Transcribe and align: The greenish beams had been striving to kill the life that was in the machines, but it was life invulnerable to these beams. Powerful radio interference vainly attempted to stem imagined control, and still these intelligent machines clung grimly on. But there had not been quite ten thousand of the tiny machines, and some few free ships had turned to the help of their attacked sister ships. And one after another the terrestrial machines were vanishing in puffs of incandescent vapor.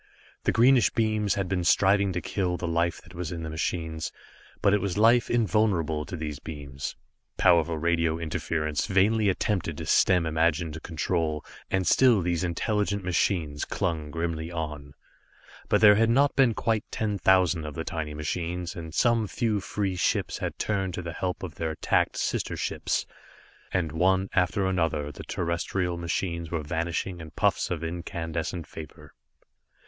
The 0.45 0.51
greenish 0.51 0.89
beams 0.89 1.35
had 1.35 1.47
been 1.47 1.63
striving 1.63 2.11
to 2.13 2.21
kill 2.21 2.57
the 2.57 2.65
life 2.67 3.03
that 3.03 3.13
was 3.13 3.31
in 3.31 3.43
the 3.43 3.51
machines, 3.51 4.11
but 4.59 4.73
it 4.73 4.81
was 4.81 4.97
life 4.97 5.29
invulnerable 5.29 6.05
to 6.07 6.17
these 6.17 6.39
beams. 6.39 6.95
Powerful 7.37 7.77
radio 7.77 8.17
interference 8.17 8.87
vainly 8.87 9.29
attempted 9.29 9.77
to 9.77 9.85
stem 9.85 10.25
imagined 10.25 10.81
control, 10.81 11.45
and 11.69 11.85
still 11.85 12.19
these 12.21 12.43
intelligent 12.43 13.03
machines 13.03 13.63
clung 13.63 14.09
grimly 14.09 14.51
on. 14.51 14.95
But 15.69 15.81
there 15.81 15.93
had 15.93 16.09
not 16.09 16.35
been 16.35 16.55
quite 16.55 16.83
ten 16.89 17.19
thousand 17.19 17.63
of 17.65 17.75
the 17.75 17.83
tiny 17.83 18.15
machines, 18.15 18.75
and 18.75 18.95
some 18.95 19.27
few 19.27 19.59
free 19.59 19.95
ships 19.95 20.39
had 20.39 20.57
turned 20.57 20.95
to 20.95 21.03
the 21.03 21.13
help 21.13 21.43
of 21.43 21.53
their 21.53 21.69
attacked 21.69 22.17
sister 22.17 22.57
ships. 22.57 23.05
And 23.71 23.91
one 23.91 24.29
after 24.33 24.65
another 24.65 25.11
the 25.11 25.21
terrestrial 25.23 25.95
machines 25.95 26.49
were 26.49 26.63
vanishing 26.63 27.19
in 27.19 27.29
puffs 27.29 27.69
of 27.69 27.83
incandescent 27.83 28.65
vapor. 28.65 29.13